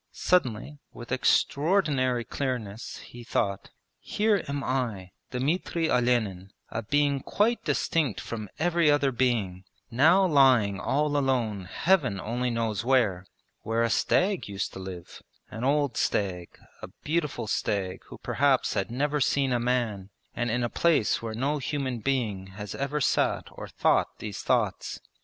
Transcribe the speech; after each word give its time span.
Suddenly, 0.13 0.79
with 0.91 1.11
extraordinary 1.11 2.23
clearness, 2.25 2.97
he 3.05 3.23
thought: 3.23 3.69
'Here 3.99 4.43
am 4.47 4.63
I, 4.63 5.11
Dmitri 5.29 5.91
Olenin, 5.91 6.49
a 6.71 6.81
being 6.81 7.19
quite 7.19 7.63
distinct 7.63 8.19
from 8.19 8.49
every 8.57 8.89
other 8.89 9.11
being, 9.11 9.63
now 9.91 10.25
lying 10.25 10.79
all 10.79 11.15
alone 11.15 11.65
Heaven 11.65 12.19
only 12.19 12.49
knows 12.49 12.83
where 12.83 13.27
where 13.61 13.83
a 13.83 13.91
stag 13.91 14.47
used 14.47 14.73
to 14.73 14.79
live 14.79 15.21
an 15.51 15.63
old 15.63 15.97
stag, 15.97 16.57
a 16.81 16.87
beautiful 17.03 17.45
stag 17.45 18.01
who 18.05 18.17
perhaps 18.17 18.73
had 18.73 18.89
never 18.89 19.21
seen 19.21 19.53
a 19.53 19.59
man, 19.59 20.09
and 20.35 20.49
in 20.49 20.63
a 20.63 20.67
place 20.71 21.21
where 21.21 21.35
no 21.35 21.59
human 21.59 21.99
being 21.99 22.47
has 22.57 22.73
ever 22.73 23.01
sat 23.01 23.43
or 23.51 23.67
thought 23.67 24.17
these 24.17 24.39
thoughts. 24.41 24.99